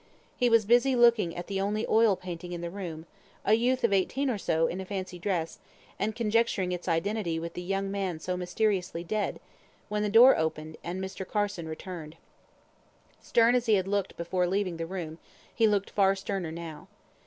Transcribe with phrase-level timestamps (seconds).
[0.35, 3.05] He was busy looking at the only oil painting in the room
[3.45, 5.59] (a youth of eighteen or so, in a fancy dress),
[5.99, 9.39] and conjecturing its identity with the young man so mysteriously dead,
[9.89, 11.23] when the door opened, and Mr.
[11.23, 12.17] Carson returned.
[13.21, 15.19] Stern as he had looked before leaving the room,
[15.53, 16.87] he looked far sterner now.